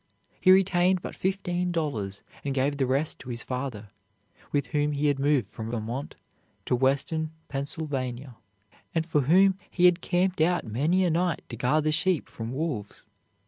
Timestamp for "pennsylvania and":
7.49-9.05